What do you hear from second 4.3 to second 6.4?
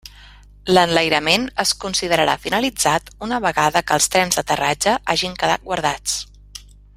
d'aterratge hagin quedat guardats.